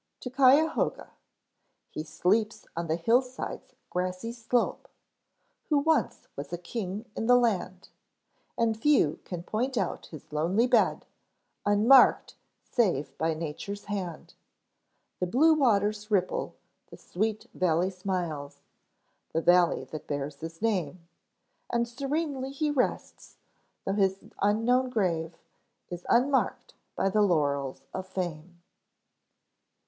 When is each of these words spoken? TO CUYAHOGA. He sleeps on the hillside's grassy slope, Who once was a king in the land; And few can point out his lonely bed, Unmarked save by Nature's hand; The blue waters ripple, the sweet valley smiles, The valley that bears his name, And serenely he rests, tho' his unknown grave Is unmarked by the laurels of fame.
TO 0.19 0.31
CUYAHOGA. 0.31 1.11
He 1.91 2.03
sleeps 2.03 2.65
on 2.75 2.87
the 2.87 2.95
hillside's 2.95 3.75
grassy 3.91 4.31
slope, 4.33 4.87
Who 5.69 5.77
once 5.77 6.27
was 6.35 6.51
a 6.51 6.57
king 6.57 7.05
in 7.15 7.27
the 7.27 7.35
land; 7.35 7.89
And 8.57 8.75
few 8.75 9.19
can 9.25 9.43
point 9.43 9.77
out 9.77 10.07
his 10.07 10.33
lonely 10.33 10.65
bed, 10.65 11.05
Unmarked 11.67 12.33
save 12.63 13.15
by 13.19 13.35
Nature's 13.35 13.85
hand; 13.85 14.33
The 15.19 15.27
blue 15.27 15.53
waters 15.53 16.09
ripple, 16.09 16.55
the 16.87 16.97
sweet 16.97 17.45
valley 17.53 17.91
smiles, 17.91 18.63
The 19.33 19.41
valley 19.43 19.83
that 19.83 20.07
bears 20.07 20.39
his 20.39 20.63
name, 20.63 21.07
And 21.69 21.87
serenely 21.87 22.49
he 22.51 22.71
rests, 22.71 23.37
tho' 23.85 23.93
his 23.93 24.17
unknown 24.41 24.89
grave 24.89 25.37
Is 25.91 26.07
unmarked 26.09 26.73
by 26.95 27.09
the 27.09 27.21
laurels 27.21 27.81
of 27.93 28.07
fame. 28.07 28.63